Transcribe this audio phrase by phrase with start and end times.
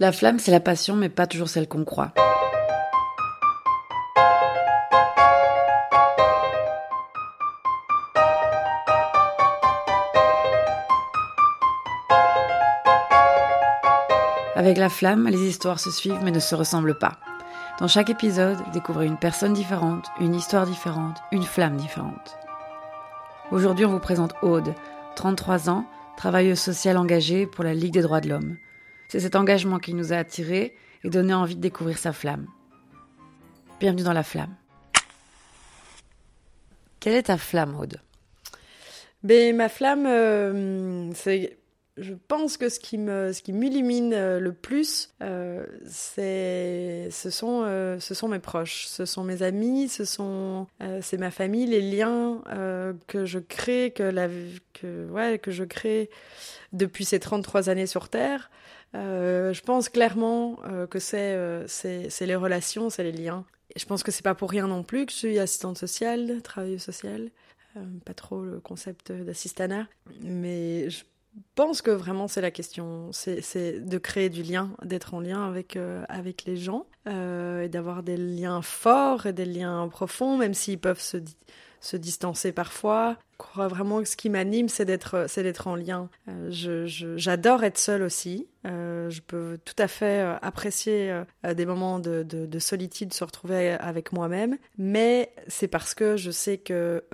[0.00, 2.12] La flamme, c'est la passion, mais pas toujours celle qu'on croit.
[14.56, 17.12] Avec la flamme, les histoires se suivent mais ne se ressemblent pas.
[17.78, 22.36] Dans chaque épisode, découvrez une personne différente, une histoire différente, une flamme différente.
[23.52, 24.74] Aujourd'hui, on vous présente Aude,
[25.14, 25.84] 33 ans,
[26.16, 28.56] travailleuse sociale engagée pour la Ligue des droits de l'homme.
[29.14, 30.74] C'est cet engagement qui nous a attirés
[31.04, 32.48] et donné envie de découvrir sa flamme.
[33.78, 34.56] Bienvenue dans la flamme.
[36.98, 38.00] Quelle est ta flamme, Aude?
[39.22, 41.58] Ben, Ma flamme, euh, c'est
[41.96, 47.62] je pense que ce qui m'illumine euh, le plus, euh, ce sont,
[48.00, 50.66] ce sont mes proches, ce sont mes amis, ce sont,
[51.02, 52.42] c'est ma famille, les liens
[53.06, 54.26] que je crée, que la,
[54.72, 56.10] que, ouais, que je crée
[56.72, 58.50] depuis ces 33 années sur Terre.
[58.94, 60.56] Je pense clairement
[60.90, 63.44] que c'est, c'est, les relations, c'est les liens.
[63.76, 66.82] Je pense que c'est pas pour rien non plus que je suis assistante sociale, travailleuse
[66.82, 67.30] sociale.
[68.04, 69.86] pas trop le concept d'assistanat,
[70.22, 71.04] mais je
[71.54, 75.76] pense que vraiment c'est la question, c'est de créer du lien, d'être en lien avec,
[75.76, 80.54] euh, avec les gens, euh, et d'avoir des liens forts et des liens profonds, même
[80.54, 81.18] s'ils peuvent se,
[81.84, 83.16] se distancer parfois.
[83.32, 86.08] Je crois vraiment que ce qui m'anime, c'est d'être, c'est d'être en lien.
[86.28, 88.46] Euh, j'adore être seule aussi.
[88.64, 93.72] Euh, je peux tout à fait euh, apprécier des moments de, de, solitude, se retrouver
[93.72, 97.04] avec moi-même, mais c'est parce que je sais que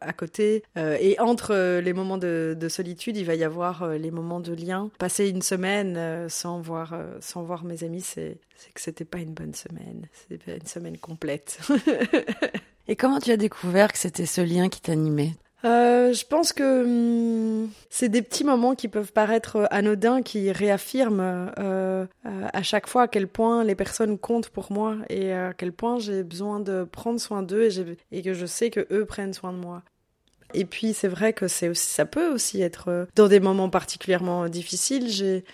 [0.00, 4.40] à côté et entre les moments de, de, solitude, il va y avoir les moments
[4.40, 4.90] de lien.
[4.98, 9.34] Passer une semaine sans voir, sans voir mes amis, c'est, c'est que c'était pas une
[9.34, 10.08] bonne semaine.
[10.28, 11.60] C'était une semaine complète.
[12.90, 15.34] Et comment tu as découvert que c'était ce lien qui t'animait?
[15.64, 21.20] Euh, je pense que hum, c'est des petits moments qui peuvent paraître anodins, qui réaffirment
[21.20, 25.52] euh, euh, à chaque fois à quel point les personnes comptent pour moi et à
[25.52, 27.68] quel point j'ai besoin de prendre soin d'eux
[28.10, 29.82] et, que je sais que eux prennent soin de moi.
[30.52, 35.08] Et puis c'est vrai que ça peut aussi être dans des moments particulièrement difficiles.
[35.08, 35.44] J'ai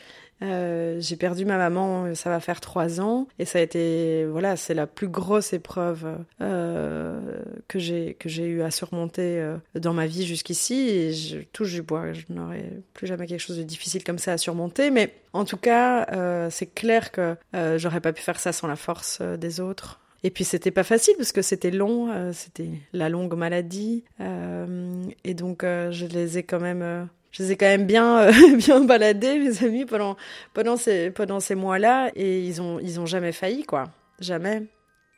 [0.42, 4.56] euh, j'ai perdu ma maman, ça va faire trois ans, et ça a été, voilà,
[4.56, 6.06] c'est la plus grosse épreuve
[6.40, 7.20] euh,
[7.68, 10.88] que j'ai que j'ai eu à surmonter euh, dans ma vie jusqu'ici.
[10.88, 14.32] Et je touche du bois, je n'aurai plus jamais quelque chose de difficile comme ça
[14.32, 14.90] à surmonter.
[14.90, 16.06] Mais en tout cas,
[16.50, 17.36] c'est clair que
[17.76, 20.00] j'aurais pas pu faire ça sans la force des autres.
[20.22, 25.62] Et puis c'était pas facile parce que c'était long, c'était la longue maladie, et donc
[25.62, 29.62] je les ai quand même je les ai quand même bien euh, bien baladés mes
[29.62, 30.16] amis pendant
[30.54, 33.84] pendant ces pendant ces mois-là et ils ont ils ont jamais failli quoi.
[34.20, 34.62] Jamais.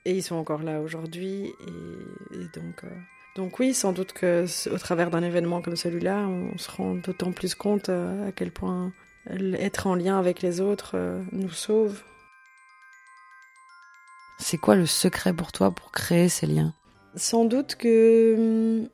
[0.04, 2.88] Et ils sont encore là aujourd'hui et, donc euh,
[3.36, 7.30] donc oui sans doute que au travers d'un événement comme celui-là on se rend d'autant
[7.30, 8.92] plus compte euh, à quel point
[9.30, 10.96] être en lien avec les autres
[11.32, 12.02] nous sauve.
[14.38, 16.72] C'est quoi le secret pour toi pour créer ces liens?
[17.14, 18.88] Sans doute que hum,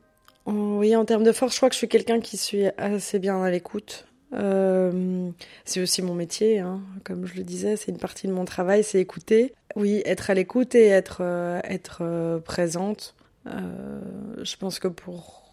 [0.46, 3.42] oui, en termes de force, je crois que je suis quelqu'un qui suis assez bien
[3.42, 4.06] à l'écoute.
[4.34, 5.30] Euh,
[5.64, 6.80] c'est aussi mon métier, hein.
[7.04, 9.54] comme je le disais, c'est une partie de mon travail, c'est écouter.
[9.76, 13.14] Oui, être à l'écoute et être, euh, être euh, présente.
[13.46, 15.43] je pense que pour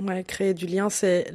[0.00, 1.30] Ouais, créer du lien, c'est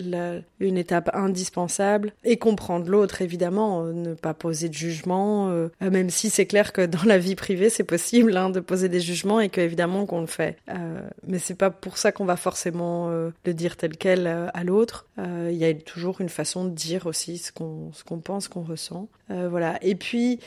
[0.59, 2.13] une étape indispensable.
[2.23, 6.73] Et comprendre l'autre, évidemment, euh, ne pas poser de jugement, euh, même si c'est clair
[6.73, 10.21] que dans la vie privée, c'est possible hein, de poser des jugements et qu'évidemment qu'on
[10.21, 10.57] le fait.
[10.69, 14.63] Euh, mais c'est pas pour ça qu'on va forcément euh, le dire tel quel à
[14.63, 15.05] l'autre.
[15.17, 19.07] Il y a toujours une façon de dire aussi ce qu'on qu'on pense, qu'on ressent.
[19.29, 19.77] voilà.
[19.81, 20.39] Et puis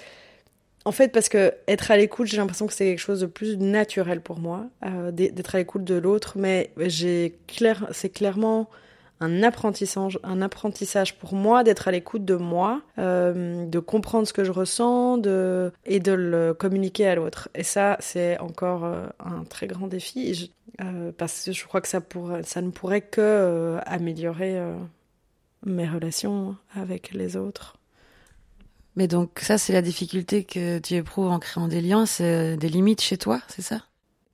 [0.85, 3.59] en fait, parce que être à l'écoute, j'ai l'impression que c'est quelque chose de plus
[3.59, 8.69] naturel pour moi, euh, d'être à l'écoute de l'autre, mais c'est clairement
[9.23, 14.53] un apprentissage, pour moi d'être à l'écoute de moi, euh, de comprendre ce que je
[14.53, 15.19] ressens,
[15.85, 17.51] et de le communiquer à l'autre.
[17.55, 20.51] Et ça, c'est encore euh, un très grand défi,
[21.19, 22.01] parce que je crois que ça
[22.43, 24.59] ça ne pourrait que améliorer
[25.67, 27.80] mes relations avec les autres.
[28.97, 32.69] Mais donc ça, c'est la difficulté que tu éprouves en créant des liens, c'est des
[32.69, 33.85] limites chez toi, c'est ça?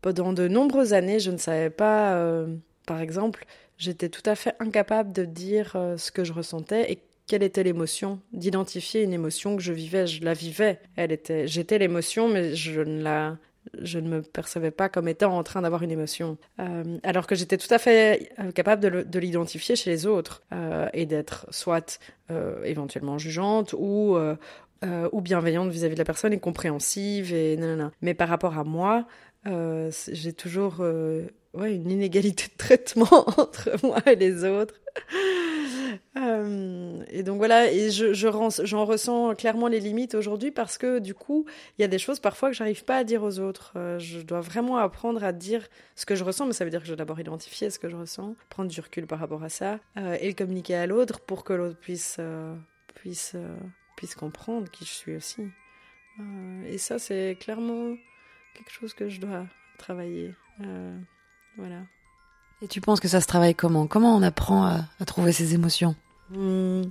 [0.02, 2.56] Pendant de nombreuses années, je ne savais pas, euh,
[2.86, 3.44] par exemple,
[3.78, 7.64] j'étais tout à fait incapable de dire euh, ce que je ressentais et quelle était
[7.64, 10.78] l'émotion, d'identifier une émotion que je vivais, je la vivais.
[10.94, 13.36] Elle était, j'étais l'émotion, mais je ne la,
[13.80, 16.38] je ne me percevais pas comme étant en train d'avoir une émotion.
[16.60, 20.88] Euh, alors que j'étais tout à fait euh, capable de l'identifier chez les autres euh,
[20.92, 21.98] et d'être soit
[22.64, 24.18] éventuellement jugeante ou,
[25.12, 27.32] ou bienveillante vis-à-vis -vis de la personne et compréhensive.
[27.32, 27.92] Et nanana.
[28.02, 29.06] Mais par rapport à moi,
[29.44, 34.74] j'ai toujours une inégalité de traitement entre moi et les autres.
[37.16, 41.14] Euh, et donc voilà, et je, j'en ressens clairement les limites aujourd'hui parce que du
[41.14, 41.46] coup,
[41.78, 43.72] il y a des choses parfois que j'arrive pas à dire aux autres.
[43.76, 46.80] Euh, je dois vraiment apprendre à dire ce que je ressens, mais ça veut dire
[46.80, 49.48] que je dois d'abord identifier ce que je ressens, prendre du recul par rapport à
[49.48, 52.20] ça euh, et le communiquer à l'autre pour que l'autre puisse,
[52.94, 53.36] puisse,
[53.96, 55.42] puisse comprendre qui je suis aussi.
[56.66, 57.94] et ça, c'est clairement
[58.54, 59.46] quelque chose que je dois
[59.78, 60.34] travailler.
[61.56, 61.82] voilà.
[62.62, 63.86] Et tu penses que ça se travaille comment?
[63.86, 65.94] Comment on apprend à trouver ses émotions?
[66.30, 66.82] Hmm.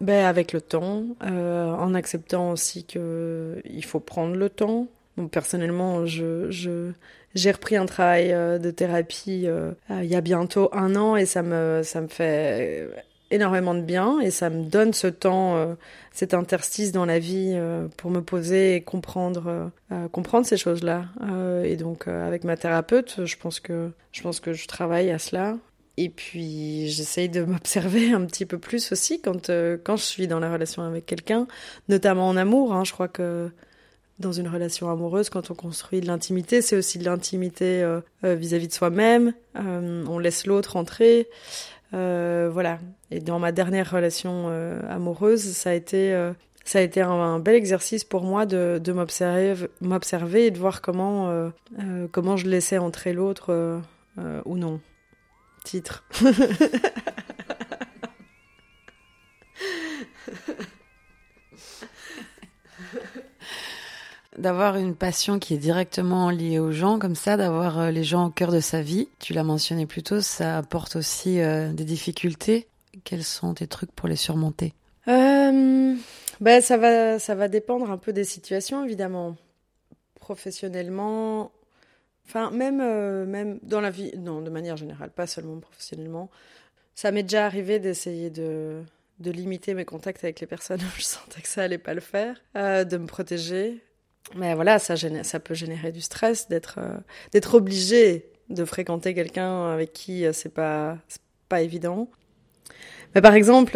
[0.00, 4.86] Ben, avec le temps, euh, en acceptant aussi qu'il faut prendre le temps.
[5.32, 6.92] personnellement, je,
[7.34, 11.26] j'ai repris un travail euh, de thérapie euh, il y a bientôt un an et
[11.26, 12.88] ça me, ça me fait
[13.32, 15.76] énormément de bien et ça me donne ce temps,
[16.12, 17.58] cet interstice dans la vie
[17.98, 19.70] pour me poser et comprendre,
[20.12, 21.04] comprendre ces choses-là.
[21.62, 25.58] et donc, avec ma thérapeute, je pense que je pense que je travaille à cela.
[26.00, 30.28] Et puis j'essaye de m'observer un petit peu plus aussi quand, euh, quand je suis
[30.28, 31.48] dans la relation avec quelqu'un,
[31.88, 32.72] notamment en amour.
[32.72, 32.84] Hein.
[32.84, 33.50] Je crois que
[34.20, 38.36] dans une relation amoureuse, quand on construit de l'intimité, c'est aussi de l'intimité euh, euh,
[38.36, 39.32] vis-à-vis de soi-même.
[39.56, 41.28] on laisse l'autre entrer.
[41.90, 42.78] voilà.
[43.10, 44.48] Et dans ma dernière relation
[44.88, 46.32] amoureuse, ça a été
[46.64, 51.50] ça a été un, bel exercice pour moi de, de m'observer et de voir comment
[52.12, 53.80] comment je laissais entrer l'autre
[54.44, 54.80] ou non
[55.68, 56.04] titre.
[64.38, 68.26] d'avoir une passion qui est directement liée aux gens, comme ça, d'avoir euh, les gens
[68.26, 69.08] au cœur de sa vie.
[69.18, 72.68] Tu l'as mentionné plus tôt, ça apporte aussi euh, des difficultés.
[73.04, 74.74] Quels sont tes trucs pour les surmonter?
[75.08, 75.94] Euh,
[76.40, 79.36] ben, ça, va, ça va dépendre un peu des situations, évidemment.
[80.20, 81.50] Professionnellement,
[82.28, 86.30] Enfin, même, euh, même dans la vie, non, de manière générale, pas seulement professionnellement.
[86.94, 88.82] Ça m'est déjà arrivé d'essayer de,
[89.20, 92.02] de limiter mes contacts avec les personnes où je sentais que ça allait pas le
[92.02, 93.82] faire, euh, de me protéger.
[94.36, 99.94] Mais voilà, ça, ça peut générer du stress d'être euh, obligé de fréquenter quelqu'un avec
[99.94, 100.98] qui c'est pas
[101.48, 102.10] pas évident.
[103.14, 103.72] Mais par exemple,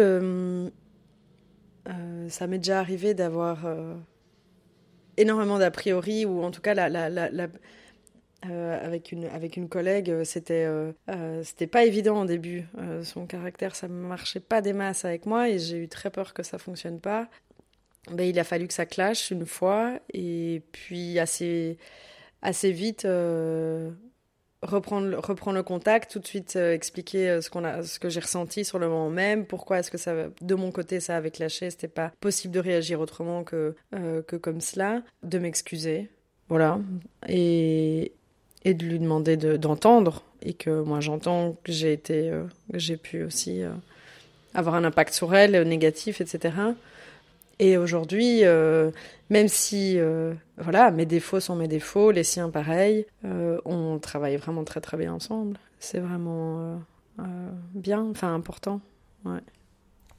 [2.27, 3.65] ça m'est déjà arrivé d'avoir
[5.17, 7.47] énormément d'a priori ou en tout cas la, la
[8.49, 10.91] euh, avec une avec une collègue, euh, c'était euh,
[11.43, 12.65] c'était pas évident au début.
[13.03, 16.43] son caractère, ça marchait pas des masses avec moi et j'ai eu très peur que
[16.43, 17.27] ça fonctionne pas.
[18.11, 21.77] Ben, il a fallu que ça clash une fois et puis assez
[22.41, 23.07] assez vite
[24.61, 28.65] reprendre reprendre le contact, tout de suite expliquer ce qu'on a ce que j'ai ressenti
[28.65, 31.87] sur le moment même, pourquoi est-ce que ça de mon côté ça avait clashé, c'était
[31.87, 36.09] pas possible de réagir autrement que que comme cela, de m'excuser.
[36.49, 36.79] Voilà.
[37.27, 38.11] Et,
[38.65, 40.23] et de lui demander d'entendre.
[40.41, 42.43] Et que moi j'entends que j'ai été euh,
[42.73, 43.71] j'ai pu aussi euh,
[44.53, 46.55] avoir un impact sur elle euh, négatif etc
[47.59, 48.41] et aujourd'hui
[49.29, 49.97] même si
[50.57, 55.13] voilà mes défauts sont mes défauts les siens pareil on travaille vraiment très très bien
[55.13, 55.57] ensemble.
[55.79, 56.81] C'est vraiment
[57.75, 58.81] bien enfin important.
[59.23, 59.39] Ouais.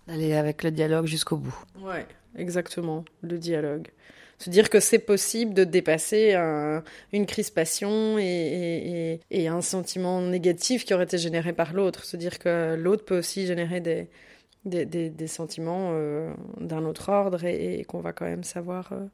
[0.07, 1.59] D'aller avec le dialogue jusqu'au bout.
[1.81, 2.07] Ouais
[2.37, 3.89] exactement le dialogue
[4.39, 6.35] se dire que c'est possible de dépasser
[7.13, 12.05] une crispation et, un sentiment négatif qui aurait été généré par l'autre.
[12.05, 14.09] Se dire que l'autre peut aussi générer des,
[14.65, 19.05] des, sentiments euh, d'un autre ordre et, qu'on va quand même savoir euh,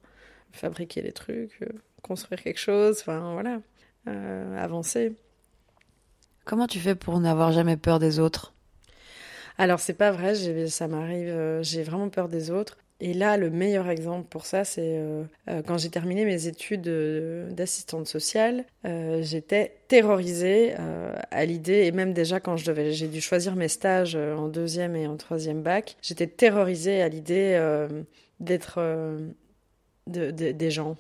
[0.53, 1.69] fabriquer des trucs, euh,
[2.03, 3.61] construire quelque chose, enfin voilà,
[4.57, 5.15] avancer.
[6.45, 8.55] Comment tu fais pour n'avoir jamais peur des autres?
[9.59, 10.35] Alors c'est pas vrai,
[10.69, 12.79] ça m'arrive, j'ai vraiment peur des autres.
[13.03, 16.89] Et là, le meilleur exemple pour ça, c'est euh, euh, quand j'ai terminé mes études
[17.51, 20.75] d'assistante sociale, euh, j'étais terrorisée
[21.31, 24.97] à l'idée, et même déjà quand je devais, j'ai dû choisir mes stages en deuxième
[24.97, 27.59] et en troisième bac, j'étais terrorisée à l'idée
[28.39, 28.81] d'être
[30.07, 30.97] des gens,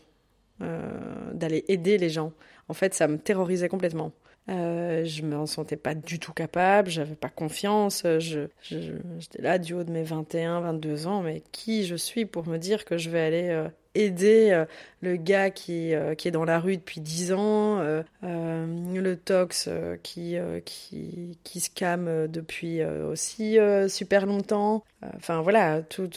[0.58, 2.32] d'aller aider les gens.
[2.68, 4.12] En fait, ça me terrorisait complètement.
[4.48, 8.02] Euh, je me sentais pas du tout capable, j'avais pas confiance.
[8.04, 12.46] Je, j'étais là du haut de mes 21, 22 ans, mais qui je suis pour
[12.48, 14.64] me dire que je vais aller euh, aider euh,
[15.00, 19.68] le gars qui, euh, qui est dans la rue depuis 10 ans, euh, le tox
[20.02, 24.84] qui, qui, qui se calme depuis aussi super longtemps.
[25.16, 26.10] Enfin voilà, tout,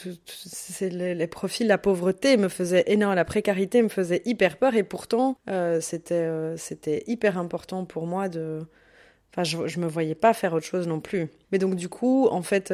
[0.80, 4.82] les, les, profils, la pauvreté me faisait énorme, la précarité me faisait hyper peur et
[4.82, 5.38] pourtant
[5.80, 8.60] c'était c'était hyper important pour moi de...
[9.32, 11.28] Enfin, je, je me voyais pas faire autre chose non plus.
[11.50, 12.72] Mais donc du coup, en fait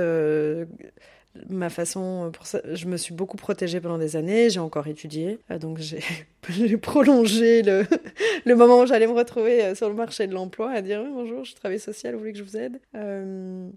[1.48, 5.58] ma façon ça je me suis beaucoup protégée pendant des années j'ai encore étudié euh,
[5.58, 6.02] donc j'ai
[6.76, 7.62] prolongé
[8.44, 11.44] le, moment où j'allais me retrouver euh, sur le marché de l'emploi à dire bonjour
[11.44, 12.80] je travaille social vous voulez que je vous aide?
[12.94, 13.68] Euh,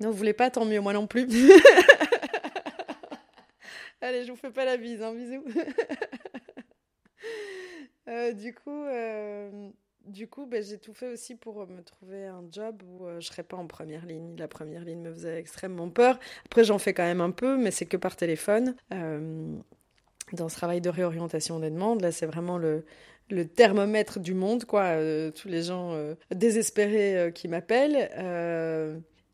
[0.00, 1.26] Non, vous voulez pas, tant mieux, moi non plus.
[4.00, 5.44] Allez, je vous fais pas la bise, hein, bisous.
[8.06, 9.70] Euh, du coup, euh,
[10.06, 13.42] du coup ben, j'ai tout fait aussi pour me trouver un job où je serais
[13.42, 14.36] pas en première ligne.
[14.36, 16.18] La première ligne me faisait extrêmement peur.
[16.46, 18.74] Après, j'en fais quand même un peu, mais c'est que par téléphone.
[18.90, 22.84] dans ce travail de réorientation des demandes, là, c'est vraiment le,
[23.54, 24.96] thermomètre du monde, quoi.
[25.34, 25.96] tous les gens
[26.30, 28.10] désespérés qui m'appellent.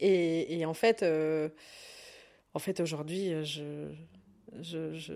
[0.01, 1.49] Et, en fait, euh,
[2.55, 3.33] en fait aujourd'hui,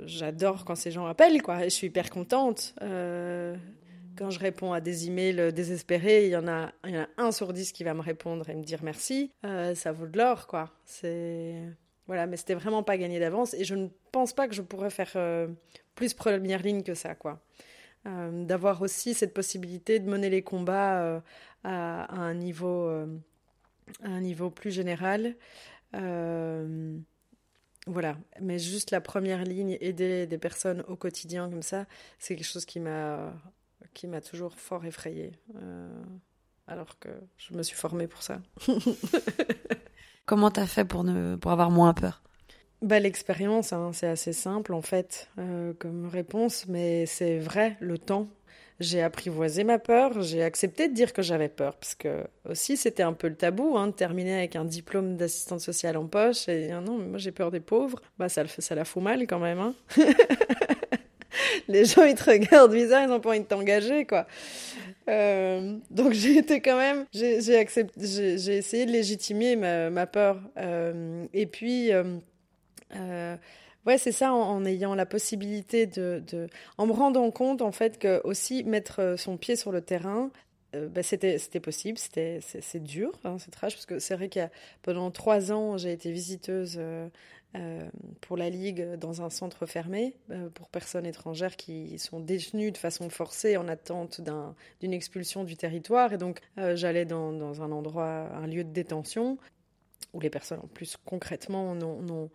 [0.06, 1.64] j'adore quand ces gens appellent, quoi.
[1.64, 2.74] Je suis hyper contente.
[2.82, 3.56] Euh,
[4.16, 6.72] quand je réponds à des emails désespérés, il y en a,
[7.16, 9.32] un sur dix qui va me répondre et me dire merci.
[9.44, 10.70] Euh, ça vaut de l'or, quoi.
[10.84, 11.54] C'est
[12.06, 13.54] voilà, mais c'était vraiment pas gagné d'avance.
[13.54, 15.16] Et je ne pense pas que je pourrais faire
[15.94, 17.40] plus première ligne que ça, quoi.
[18.04, 21.22] D'avoir aussi cette possibilité de mener les combats
[21.64, 22.90] à, un niveau
[24.02, 25.36] à un niveau plus général.
[25.94, 26.96] Euh,
[27.86, 31.86] voilà, mais juste la première ligne, aider des personnes au quotidien comme ça,
[32.18, 33.34] c'est quelque chose qui m'a
[33.94, 35.88] qui m'a toujours fort effrayée, euh,
[36.66, 37.08] alors que
[37.38, 38.40] je me suis formée pour ça.
[40.26, 42.22] Comment t'as fait pour ne pour avoir moins peur?
[42.82, 47.98] Bah, l'expérience, hein, c'est assez simple en fait euh, comme réponse, mais c'est vrai, le
[47.98, 48.28] temps
[48.80, 53.02] j'ai apprivoisé ma peur, j'ai accepté de dire que j'avais peur, parce que aussi c'était
[53.02, 56.72] un peu le tabou, hein, de terminer avec un diplôme d'assistante sociale en poche, et
[56.72, 59.58] ah non, moi j'ai peur des pauvres, bah ça, ça la fout mal quand même.
[59.58, 59.74] Hein.
[61.74, 64.28] Les gens ils te regardent bizarre, ils ont pas envie de t'engager, quoi.
[65.10, 71.46] Euh, donc j'ai été quand même, j'ai j'ai essayé de légitimer ma, peur, euh, et
[71.46, 71.92] puis.
[71.92, 73.36] Euh,
[73.86, 76.22] Ouais, c'est ça, en, ayant la possibilité de,
[76.78, 80.30] En me rendant compte, en fait, que aussi mettre son pied sur le terrain,
[80.72, 84.50] bah, c'était, possible, c'est, dur, hein, c'est trash, parce que c'est vrai qu'il y a,
[84.80, 86.80] pendant trois ans, j'ai été visiteuse
[88.20, 90.16] pour la Ligue dans un centre fermé
[90.54, 95.56] pour personnes étrangères qui sont détenues de façon forcée en attente d'un, d'une expulsion du
[95.56, 96.12] territoire.
[96.12, 99.38] Et donc, j'allais dans, dans, un endroit, un lieu de détention,
[100.12, 102.30] où les personnes, en plus, concrètement, n'ont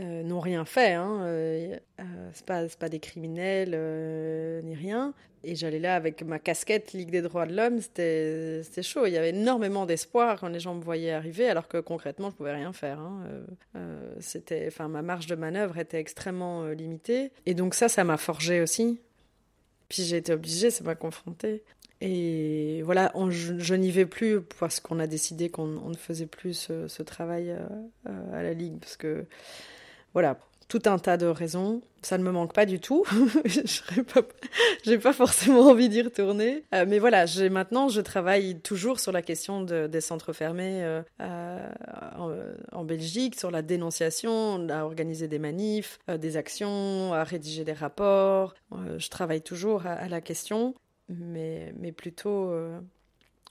[0.00, 0.94] euh, n'ont rien fait.
[0.94, 1.20] Hein.
[1.22, 5.14] Euh, euh c'est pas, des criminels euh, ni rien.
[5.44, 7.80] Et j'allais là avec ma casquette Ligue des droits de l'homme.
[7.80, 9.06] C'était chaud.
[9.06, 12.36] Il y avait énormément d'espoir quand les gens me voyaient arriver, alors que concrètement, je
[12.36, 12.98] pouvais rien faire.
[12.98, 13.20] Hein.
[14.20, 17.30] C'était, enfin, ma marge de manœuvre était extrêmement limitée.
[17.44, 18.98] Et donc ça, ça m'a forgé aussi.
[19.90, 21.62] Puis j'ai été obligée, ça m'a confrontée.
[22.00, 26.54] Et voilà, je, n'y vais plus parce qu'on a décidé qu'on ne faisait plus
[26.88, 27.54] ce, travail
[28.06, 29.26] à la Ligue, parce que
[30.14, 31.82] voilà, tout un tas de raisons.
[32.02, 33.04] Ça ne me manque pas du tout.
[33.44, 34.22] je pas,
[35.02, 36.64] pas forcément envie d'y retourner.
[36.74, 41.70] Euh, mais voilà, maintenant, je travaille toujours sur la question des centres fermés euh,
[42.72, 47.72] en, Belgique, sur la dénonciation, à organiser des manifs, euh, des actions, à rédiger des
[47.72, 48.54] rapports.
[48.98, 50.74] je travaille toujours à, la question,
[51.08, 52.52] mais, mais plutôt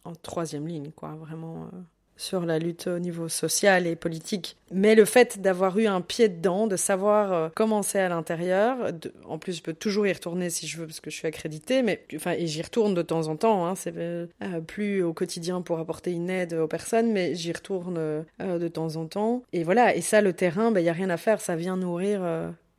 [0.05, 1.70] en troisième ligne, quoi, vraiment
[2.15, 4.58] sur la lutte au niveau social et politique.
[4.72, 8.77] Mais le fait d'avoir eu un pied dedans, de savoir euh, comment c'est à l'intérieur,
[9.25, 11.82] en plus je peux toujours y retourner si je veux parce que je suis accréditée,
[11.82, 13.65] mais enfin et j'y retourne de temps en temps.
[13.65, 14.27] Hein, c'est euh,
[14.65, 18.96] plus au quotidien pour apporter une aide aux personnes, mais j'y retourne euh, de temps
[18.96, 19.43] en temps.
[19.53, 19.96] Et voilà.
[19.96, 21.41] Et ça, le terrain, il ben, y a rien à faire.
[21.41, 22.22] Ça vient nourrir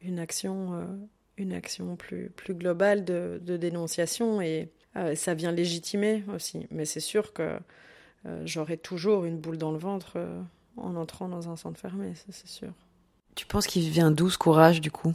[0.02, 0.86] une action,
[1.36, 4.68] une action plus plus globale de, dénonciation et
[5.14, 6.66] ça vient légitimer aussi.
[6.70, 7.58] Mais c'est sûr que euh,
[8.44, 10.40] j'aurai toujours une boule dans le ventre euh,
[10.76, 12.72] en entrant dans un centre fermé, c'est sûr.
[13.34, 15.14] Tu penses qu'il vient d'où ce courage du coup?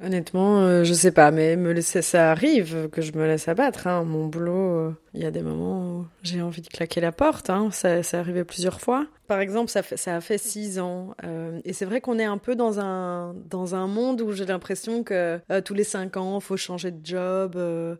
[0.00, 3.88] Honnêtement, euh, je sais pas, mais me laisser, ça arrive que je me laisse abattre.
[3.88, 4.04] Hein.
[4.04, 7.50] Mon boulot, euh, il y a des moments où j'ai envie de claquer la porte.
[7.50, 7.70] Hein.
[7.72, 9.06] Ça, ça arrivé plusieurs fois.
[9.26, 12.38] Par exemple, ça, fait, a fait six ans, euh, et c'est vrai qu'on est un
[12.38, 16.56] peu dans un dans un monde où j'ai l'impression que tous les cinq ans, faut
[16.56, 17.52] changer de job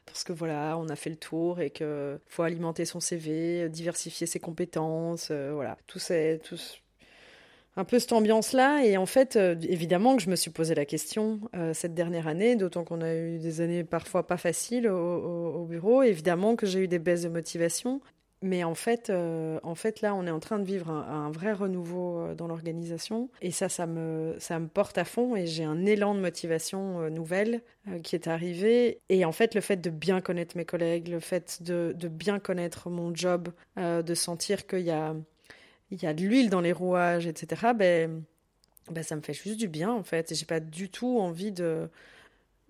[0.07, 4.27] parce que voilà, on a fait le tour et que faut alimenter son CV, diversifier
[4.27, 6.57] ses compétences, voilà, tout ces tout
[7.79, 8.85] un peu cette ambiance-là.
[8.85, 12.27] Et en fait, euh, évidemment que je me suis posé la question euh, cette dernière
[12.27, 16.03] année, d'autant qu'on a eu des années parfois pas faciles au, bureau.
[16.03, 18.01] Évidemment que j'ai eu des baisses de motivation.
[18.43, 21.53] Mais en fait, euh, en fait, là, on est en train de vivre un, vrai
[21.53, 23.31] renouveau dans l'organisation.
[23.43, 25.37] Et ça, ça me, ça me porte à fond.
[25.37, 27.63] Et j'ai un élan de motivation nouvelle
[28.03, 28.99] qui est arrivé.
[29.09, 32.41] Et en fait, le fait de bien connaître mes collègues, le fait de, de bien
[32.41, 35.15] connaître mon job, de sentir qu'il y a
[35.91, 38.23] il y a de l'huile dans les rouages, etc., ben,
[38.91, 40.33] ben, ça me fait juste du bien en fait.
[40.33, 41.89] Et j'ai pas du tout envie de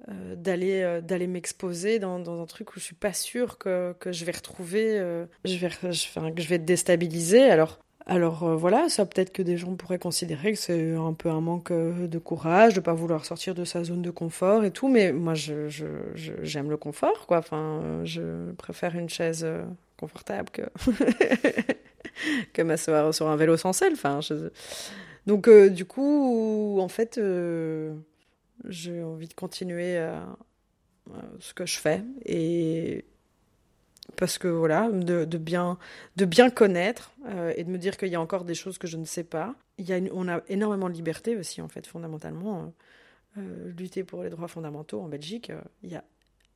[0.08, 3.94] euh, d'aller euh, d'aller m'exposer dans, dans, un truc où je suis pas sûre que,
[3.98, 7.50] que je vais retrouver, euh, je vais, que je vais être déstabilisée.
[7.50, 11.40] Alors Alors voilà, ça peut-être que des gens pourraient considérer que c'est un peu un
[11.40, 15.12] manque de courage de pas vouloir sortir de sa zone de confort et tout, mais
[15.12, 17.38] moi j'aime le confort, quoi.
[17.38, 19.44] Enfin, je préfère une chaise
[19.98, 20.62] confortable que
[22.52, 23.92] que m'asseoir sur un vélo sans selle.
[23.92, 24.20] Enfin,
[25.26, 27.20] donc du coup, en fait,
[28.64, 30.00] j'ai envie de continuer
[31.40, 33.04] ce que je fais et
[34.16, 35.78] parce que voilà, de, bien,
[36.16, 38.86] de bien connaître euh, et de me dire qu'il y a encore des choses que
[38.86, 39.54] je ne sais pas.
[39.78, 42.62] Il y a on a énormément de liberté aussi, en fait, fondamentalement.
[42.62, 42.66] Euh,
[43.36, 45.52] euh, lutter pour les droits fondamentaux en Belgique,
[45.82, 46.02] il y a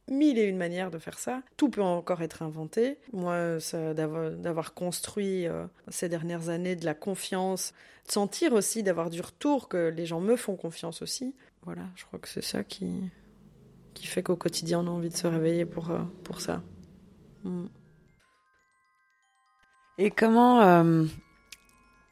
[0.09, 1.43] mille et une manières de faire ça.
[1.57, 2.99] Tout peut encore être inventé.
[3.13, 3.59] Moi,
[3.95, 5.47] d'avoir construit
[5.89, 7.73] ces dernières années de la confiance,
[8.07, 11.35] de sentir aussi, d'avoir du retour, que les gens me font confiance aussi.
[11.63, 12.91] Voilà, je crois que c'est ça qui,
[13.95, 15.91] qui fait qu'au quotidien, on a envie de se réveiller pour,
[16.25, 16.63] pour ça.
[17.45, 17.67] Mm.
[19.99, 21.05] Et comment, euh,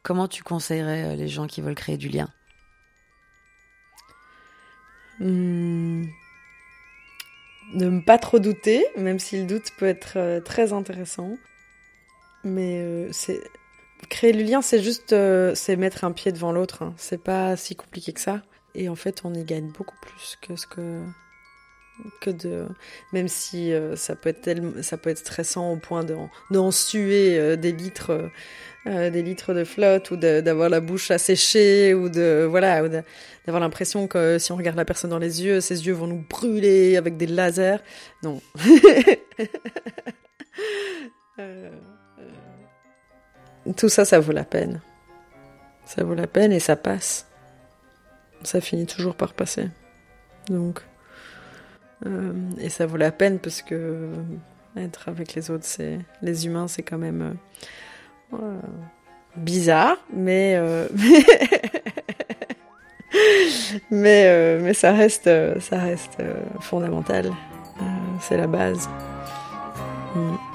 [0.02, 2.28] comment tu conseillerais euh, les gens qui veulent créer du lien?
[5.18, 6.04] Mm.
[7.72, 11.36] Ne pas trop douter, même si le doute peut être euh, très intéressant.
[12.42, 13.40] Mais c'est
[14.08, 15.14] créer du lien, c'est juste
[15.54, 16.82] c'est mettre un pied devant l'autre.
[16.82, 16.94] Hein.
[16.96, 18.40] C'est pas si compliqué que ça.
[18.74, 21.02] Et en fait, on y gagne beaucoup plus que ce que
[22.20, 22.66] que de
[23.12, 26.04] même si euh, ça peut être ça peut être stressant au point
[26.50, 28.30] d'en suer euh, des litres
[28.86, 34.06] euh, des litres de flotte ou d'avoir la bouche asséchée ou de voilà d'avoir l'impression
[34.06, 37.16] que si on regarde la personne dans les yeux ses yeux vont nous brûler avec
[37.16, 37.78] des lasers.
[38.22, 38.40] Non.
[43.76, 44.80] Tout ça ça vaut la peine.
[45.84, 47.26] Ça vaut la peine et ça passe.
[48.42, 49.68] Ça finit toujours par passer.
[50.48, 50.82] Donc
[52.06, 54.14] euh, et ça vaut la peine parce que euh,
[54.76, 57.36] être avec les autres, c'est les humains, c'est quand même
[58.32, 58.60] euh,
[59.36, 60.58] bizarre, mais
[63.90, 65.30] mais mais ça reste
[65.60, 66.18] ça reste
[66.60, 67.30] fondamental.
[68.20, 68.88] c'est la base.
[70.14, 70.49] Mm.